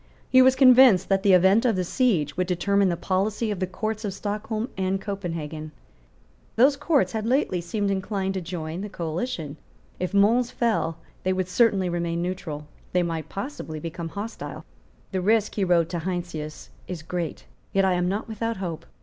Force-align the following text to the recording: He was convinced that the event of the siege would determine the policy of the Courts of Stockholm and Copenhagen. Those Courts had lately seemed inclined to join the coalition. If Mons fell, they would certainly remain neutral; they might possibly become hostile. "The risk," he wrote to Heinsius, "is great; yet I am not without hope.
He 0.31 0.41
was 0.41 0.55
convinced 0.55 1.09
that 1.09 1.21
the 1.21 1.33
event 1.33 1.63
of 1.63 1.75
the 1.75 1.83
siege 1.83 2.35
would 2.35 2.47
determine 2.47 2.89
the 2.89 2.97
policy 2.97 3.51
of 3.51 3.59
the 3.59 3.67
Courts 3.67 4.03
of 4.03 4.15
Stockholm 4.15 4.67
and 4.75 4.99
Copenhagen. 4.99 5.71
Those 6.55 6.75
Courts 6.75 7.11
had 7.11 7.23
lately 7.27 7.61
seemed 7.61 7.91
inclined 7.91 8.33
to 8.33 8.41
join 8.41 8.81
the 8.81 8.89
coalition. 8.89 9.57
If 9.99 10.11
Mons 10.11 10.49
fell, 10.49 10.97
they 11.21 11.33
would 11.33 11.47
certainly 11.47 11.87
remain 11.87 12.19
neutral; 12.19 12.65
they 12.93 13.03
might 13.03 13.29
possibly 13.29 13.79
become 13.79 14.09
hostile. 14.09 14.65
"The 15.11 15.21
risk," 15.21 15.53
he 15.53 15.63
wrote 15.63 15.89
to 15.89 15.99
Heinsius, 15.99 16.71
"is 16.87 17.03
great; 17.03 17.45
yet 17.71 17.85
I 17.85 17.93
am 17.93 18.09
not 18.09 18.27
without 18.27 18.57
hope. 18.57 18.87